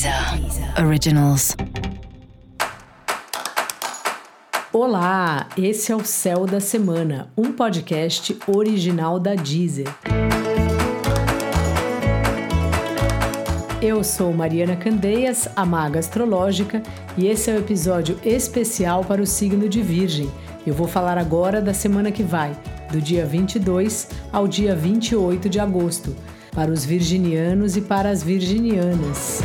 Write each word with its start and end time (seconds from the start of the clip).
Deezer 0.00 0.82
Originals. 0.82 1.54
Olá, 4.72 5.46
esse 5.58 5.92
é 5.92 5.96
o 5.96 6.02
Céu 6.02 6.46
da 6.46 6.58
Semana, 6.58 7.30
um 7.36 7.52
podcast 7.52 8.34
original 8.46 9.20
da 9.20 9.34
Deezer. 9.34 9.88
Eu 13.82 14.02
sou 14.02 14.32
Mariana 14.32 14.74
Candeias, 14.74 15.46
a 15.54 15.66
maga 15.66 15.98
astrológica, 15.98 16.82
e 17.18 17.26
esse 17.26 17.50
é 17.50 17.52
o 17.52 17.56
um 17.56 17.60
episódio 17.60 18.18
especial 18.24 19.04
para 19.04 19.20
o 19.20 19.26
signo 19.26 19.68
de 19.68 19.82
Virgem. 19.82 20.30
Eu 20.66 20.72
vou 20.72 20.88
falar 20.88 21.18
agora 21.18 21.60
da 21.60 21.74
semana 21.74 22.10
que 22.10 22.22
vai, 22.22 22.56
do 22.90 23.02
dia 23.02 23.26
22 23.26 24.08
ao 24.32 24.48
dia 24.48 24.74
28 24.74 25.46
de 25.50 25.60
agosto, 25.60 26.16
para 26.52 26.70
os 26.70 26.86
virginianos 26.86 27.76
e 27.76 27.82
para 27.82 28.08
as 28.08 28.22
virginianas. 28.22 29.42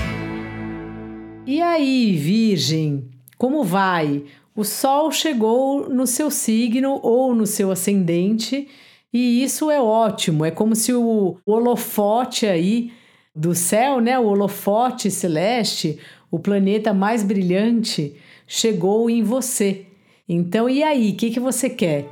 E 1.48 1.62
aí, 1.62 2.16
Virgem, 2.16 3.08
como 3.38 3.63
vai? 3.63 4.23
O 4.55 4.63
Sol 4.63 5.12
chegou 5.12 5.88
no 5.88 6.08
seu 6.08 6.31
signo 6.31 6.99
ou 7.03 7.36
no 7.36 7.45
seu 7.45 7.70
ascendente, 7.70 8.67
e 9.13 9.44
isso 9.44 9.70
é 9.70 9.80
ótimo. 9.80 10.44
É 10.44 10.50
como 10.50 10.76
se 10.76 10.91
o 10.91 11.38
holofote 11.45 12.48
aí 12.48 12.91
do 13.36 13.53
céu, 13.53 14.02
né, 14.02 14.17
o 14.17 14.26
holofote 14.26 15.12
celeste, 15.12 16.00
o 16.31 16.39
planeta 16.39 16.95
mais 16.95 17.22
brilhante, 17.22 18.16
chegou 18.48 19.08
em 19.08 19.22
você. 19.22 19.86
Então, 20.27 20.67
e 20.67 20.81
aí, 20.81 21.12
o 21.12 21.16
que, 21.16 21.30
que 21.30 21.39
você 21.39 21.70
quer? 21.70 22.08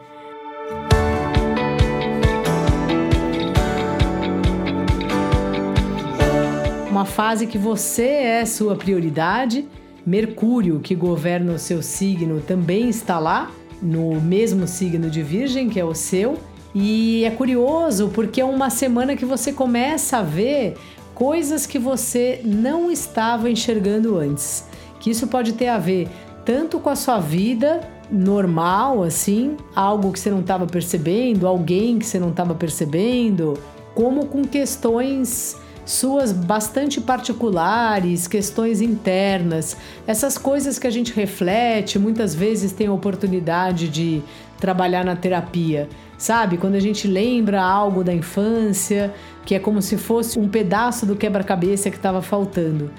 Fase 7.06 7.48
que 7.48 7.58
você 7.58 8.04
é 8.04 8.46
sua 8.46 8.76
prioridade. 8.76 9.66
Mercúrio, 10.06 10.80
que 10.80 10.96
governa 10.96 11.54
o 11.54 11.60
seu 11.60 11.82
signo, 11.82 12.42
também 12.42 12.90
está 12.90 13.18
lá, 13.20 13.50
no 13.82 14.20
mesmo 14.20 14.68
signo 14.68 15.10
de 15.10 15.22
Virgem, 15.22 15.70
que 15.70 15.80
é 15.80 15.86
o 15.86 15.94
seu. 15.94 16.38
E 16.76 17.24
é 17.24 17.32
curioso 17.32 18.10
porque 18.14 18.42
é 18.42 18.46
uma 18.46 18.70
semana 18.70 19.16
que 19.16 19.26
você 19.26 19.54
começa 19.54 20.18
a 20.18 20.24
ver 20.24 20.76
coisas 21.14 21.66
que 21.66 21.78
você 21.78 22.42
não 22.44 22.92
estava 22.92 23.50
enxergando 23.50 24.18
antes. 24.18 24.66
Que 25.00 25.12
isso 25.12 25.28
pode 25.28 25.54
ter 25.54 25.68
a 25.68 25.78
ver 25.78 26.10
tanto 26.44 26.80
com 26.80 26.90
a 26.90 26.96
sua 26.96 27.20
vida 27.20 27.82
normal, 28.12 29.04
assim, 29.04 29.56
algo 29.76 30.12
que 30.12 30.20
você 30.20 30.30
não 30.30 30.42
estava 30.42 30.66
percebendo, 30.66 31.48
alguém 31.48 31.98
que 31.98 32.06
você 32.06 32.20
não 32.20 32.30
estava 32.30 32.54
percebendo, 32.54 33.58
como 33.96 34.26
com 34.26 34.44
questões 34.44 35.56
suas 35.86 36.32
bastante 36.32 37.02
particulares, 37.02 38.28
questões 38.28 38.82
internas, 38.82 39.76
essas 40.08 40.38
coisas 40.38 40.80
que 40.80 40.88
a 40.88 40.90
gente 40.90 41.14
reflete, 41.14 42.00
muitas 42.00 42.34
vezes 42.34 42.72
tem 42.72 42.88
a 42.88 42.94
oportunidade 42.94 43.90
de 43.90 44.22
trabalhar 44.60 45.04
na 45.04 45.16
terapia. 45.16 45.90
Sabe, 46.18 46.58
quando 46.58 46.76
a 46.76 46.80
gente 46.80 47.06
lembra 47.06 47.62
algo 47.62 48.02
da 48.02 48.14
infância, 48.14 49.14
que 49.46 49.56
é 49.56 49.60
como 49.60 49.82
se 49.82 49.98
fosse 49.98 50.40
um 50.40 50.48
pedaço 50.48 51.06
do 51.06 51.18
quebra-cabeça 51.18 51.90
que 51.90 51.98
estava 51.98 52.22
faltando. 52.22 52.90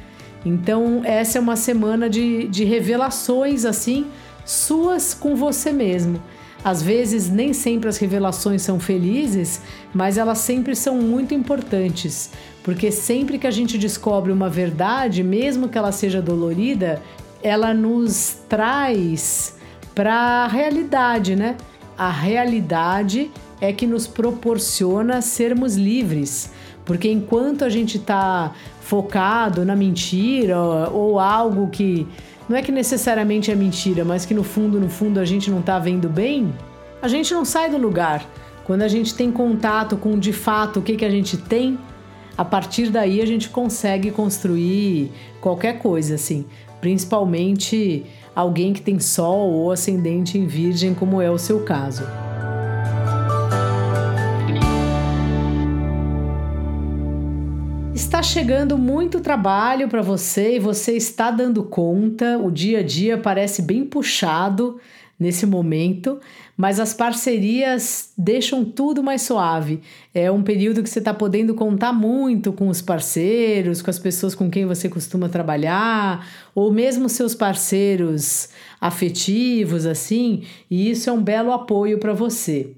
Então, 0.44 1.00
essa 1.05 1.38
é 1.38 1.40
uma 1.40 1.56
semana 1.56 2.10
de, 2.10 2.46
de 2.48 2.64
revelações 2.64 3.64
assim, 3.64 4.06
suas 4.44 5.14
com 5.14 5.34
você 5.34 5.72
mesmo. 5.72 6.22
Às 6.65 6.83
vezes, 6.83 7.29
nem 7.29 7.53
sempre 7.53 7.91
as 7.91 7.98
revelações 7.98 8.62
são 8.62 8.81
felizes, 8.81 9.61
mas 9.93 10.17
elas 10.17 10.39
sempre 10.39 10.75
são 10.75 10.97
muito 10.97 11.34
importantes, 11.34 12.31
porque 12.62 12.91
sempre 12.91 13.39
que 13.39 13.47
a 13.47 13.51
gente 13.51 13.77
descobre 13.77 14.33
uma 14.33 14.48
verdade, 14.48 15.23
mesmo 15.23 15.69
que 15.69 15.77
ela 15.77 15.92
seja 15.92 16.23
dolorida, 16.23 17.03
ela 17.42 17.75
nos 17.75 18.39
traz 18.48 19.57
para 19.95 20.15
a 20.15 20.47
realidade, 20.48 21.37
né? 21.37 21.55
A 21.98 22.11
realidade 22.11 23.30
é 23.61 23.70
que 23.70 23.86
nos 23.86 24.07
proporciona 24.07 25.20
sermos 25.20 25.77
livres, 25.77 26.51
porque 26.86 27.11
enquanto 27.11 27.63
a 27.63 27.69
gente 27.69 27.98
está 27.98 28.53
focado 28.80 29.67
na 29.67 29.77
mentira 29.77 30.58
ou 30.58 31.20
algo 31.20 31.69
que 31.69 32.07
não 32.48 32.56
é 32.56 32.62
que 32.62 32.72
necessariamente 32.72 33.50
é 33.50 33.55
mentira, 33.55 34.05
mas 34.05 34.27
que 34.27 34.34
no 34.34 34.44
fundo, 34.44 34.78
no 34.78 34.88
fundo 34.88 35.18
a 35.18 35.24
gente 35.24 35.50
não 35.50 35.60
está 35.60 35.78
vendo 35.78 36.08
bem, 36.08 36.55
a 37.00 37.08
gente 37.08 37.32
não 37.32 37.44
sai 37.44 37.70
do 37.70 37.78
lugar. 37.78 38.27
Quando 38.64 38.82
a 38.82 38.88
gente 38.88 39.14
tem 39.14 39.30
contato 39.30 39.96
com 39.96 40.18
de 40.18 40.32
fato 40.32 40.80
o 40.80 40.82
que, 40.82 40.96
que 40.96 41.05
a 41.05 41.10
gente 41.10 41.36
tem, 41.36 41.78
a 42.36 42.44
partir 42.44 42.90
daí 42.90 43.20
a 43.20 43.27
gente 43.27 43.48
consegue 43.48 44.10
construir 44.10 45.12
qualquer 45.40 45.78
coisa, 45.78 46.14
assim. 46.14 46.44
Principalmente 46.80 48.05
alguém 48.34 48.72
que 48.72 48.82
tem 48.82 48.98
sol 48.98 49.50
ou 49.50 49.70
ascendente 49.70 50.38
em 50.38 50.46
virgem, 50.46 50.94
como 50.94 51.20
é 51.20 51.30
o 51.30 51.38
seu 51.38 51.61
caso. 51.61 52.05
Está 57.94 58.24
chegando 58.24 58.77
muito 58.77 59.20
trabalho 59.20 59.88
para 59.88 60.02
você 60.02 60.56
e 60.56 60.58
você 60.58 60.96
está 60.96 61.30
dando 61.30 61.62
conta. 61.62 62.36
O 62.38 62.50
dia 62.50 62.80
a 62.80 62.82
dia 62.82 63.16
parece 63.16 63.62
bem 63.62 63.84
puxado 63.84 64.80
nesse 65.18 65.46
momento, 65.46 66.18
mas 66.56 66.80
as 66.80 66.92
parcerias 66.92 68.12
deixam 68.18 68.64
tudo 68.64 69.00
mais 69.00 69.22
suave. 69.22 69.80
É 70.12 70.28
um 70.28 70.42
período 70.42 70.82
que 70.82 70.90
você 70.90 70.98
está 70.98 71.14
podendo 71.14 71.55
contar 71.55 71.92
muito 71.92 72.52
com 72.52 72.68
os 72.68 72.82
parceiros, 72.82 73.80
com 73.80 73.90
as 73.90 73.98
pessoas 73.98 74.34
com 74.34 74.50
quem 74.50 74.66
você 74.66 74.88
costuma 74.88 75.28
trabalhar, 75.28 76.26
ou 76.52 76.72
mesmo 76.72 77.08
seus 77.08 77.32
parceiros 77.32 78.48
afetivos, 78.80 79.86
assim, 79.86 80.42
e 80.68 80.90
isso 80.90 81.08
é 81.08 81.12
um 81.12 81.22
belo 81.22 81.52
apoio 81.52 81.98
para 81.98 82.12
você. 82.12 82.72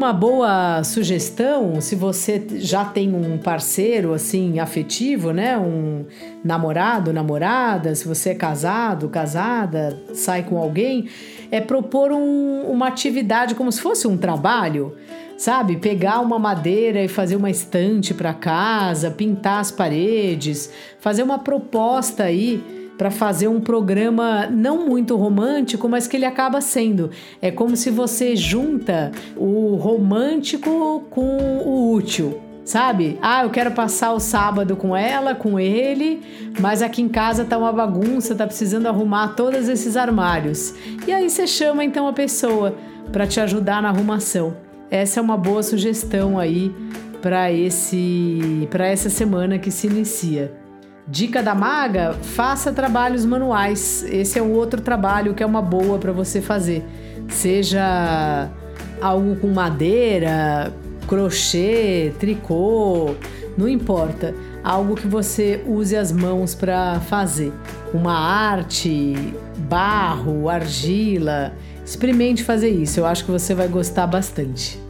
Uma 0.00 0.14
boa 0.14 0.82
sugestão, 0.82 1.78
se 1.78 1.94
você 1.94 2.42
já 2.54 2.86
tem 2.86 3.14
um 3.14 3.36
parceiro 3.36 4.14
assim 4.14 4.58
afetivo, 4.58 5.30
né, 5.30 5.58
um 5.58 6.06
namorado, 6.42 7.12
namorada, 7.12 7.94
se 7.94 8.08
você 8.08 8.30
é 8.30 8.34
casado, 8.34 9.10
casada, 9.10 10.02
sai 10.14 10.42
com 10.42 10.56
alguém, 10.56 11.06
é 11.50 11.60
propor 11.60 12.12
um, 12.12 12.62
uma 12.62 12.88
atividade 12.88 13.54
como 13.54 13.70
se 13.70 13.78
fosse 13.78 14.08
um 14.08 14.16
trabalho, 14.16 14.96
sabe? 15.36 15.76
Pegar 15.76 16.20
uma 16.20 16.38
madeira 16.38 17.04
e 17.04 17.08
fazer 17.08 17.36
uma 17.36 17.50
estante 17.50 18.14
para 18.14 18.32
casa, 18.32 19.10
pintar 19.10 19.60
as 19.60 19.70
paredes, 19.70 20.72
fazer 20.98 21.22
uma 21.22 21.38
proposta 21.38 22.24
aí 22.24 22.79
para 23.00 23.10
fazer 23.10 23.48
um 23.48 23.62
programa 23.62 24.46
não 24.50 24.86
muito 24.86 25.16
romântico, 25.16 25.88
mas 25.88 26.06
que 26.06 26.18
ele 26.18 26.26
acaba 26.26 26.60
sendo. 26.60 27.10
É 27.40 27.50
como 27.50 27.74
se 27.74 27.88
você 27.88 28.36
junta 28.36 29.10
o 29.38 29.76
romântico 29.76 31.02
com 31.08 31.38
o 31.64 31.94
útil 31.94 32.42
sabe? 32.62 33.18
Ah, 33.22 33.42
eu 33.42 33.50
quero 33.50 33.70
passar 33.70 34.12
o 34.12 34.20
sábado 34.20 34.76
com 34.76 34.94
ela, 34.94 35.34
com 35.34 35.58
ele, 35.58 36.20
mas 36.60 36.82
aqui 36.82 37.00
em 37.00 37.08
casa 37.08 37.44
tá 37.44 37.56
uma 37.56 37.72
bagunça, 37.72 38.34
tá 38.34 38.46
precisando 38.46 38.86
arrumar 38.86 39.28
todos 39.28 39.66
esses 39.66 39.96
armários. 39.96 40.74
E 41.04 41.10
aí 41.10 41.28
você 41.28 41.46
chama 41.46 41.82
então 41.82 42.06
a 42.06 42.12
pessoa 42.12 42.76
para 43.10 43.26
te 43.26 43.40
ajudar 43.40 43.82
na 43.82 43.88
arrumação. 43.88 44.54
Essa 44.90 45.18
é 45.18 45.22
uma 45.22 45.38
boa 45.38 45.62
sugestão 45.62 46.38
aí 46.38 46.70
para 47.22 47.50
esse 47.50 48.68
para 48.70 48.86
essa 48.86 49.08
semana 49.08 49.58
que 49.58 49.70
se 49.70 49.86
inicia. 49.86 50.59
Dica 51.06 51.42
da 51.42 51.54
maga: 51.54 52.14
faça 52.22 52.72
trabalhos 52.72 53.24
manuais. 53.24 54.04
Esse 54.08 54.38
é 54.38 54.42
um 54.42 54.52
outro 54.52 54.80
trabalho 54.80 55.34
que 55.34 55.42
é 55.42 55.46
uma 55.46 55.62
boa 55.62 55.98
para 55.98 56.12
você 56.12 56.40
fazer. 56.40 56.84
Seja 57.28 58.48
algo 59.00 59.36
com 59.36 59.48
madeira, 59.48 60.72
crochê, 61.06 62.12
tricô, 62.18 63.14
não 63.56 63.68
importa. 63.68 64.34
Algo 64.62 64.94
que 64.94 65.06
você 65.06 65.62
use 65.66 65.96
as 65.96 66.12
mãos 66.12 66.54
para 66.54 67.00
fazer. 67.00 67.52
Uma 67.94 68.14
arte, 68.14 69.14
barro, 69.68 70.48
argila. 70.48 71.52
Experimente 71.84 72.44
fazer 72.44 72.68
isso, 72.68 73.00
eu 73.00 73.06
acho 73.06 73.24
que 73.24 73.30
você 73.30 73.54
vai 73.54 73.66
gostar 73.66 74.06
bastante. 74.06 74.89